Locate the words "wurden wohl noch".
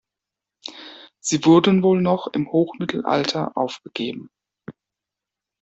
1.45-2.25